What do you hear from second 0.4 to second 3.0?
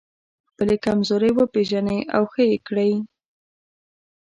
خپلې کمزورۍ وپېژنئ او ښه يې کړئ.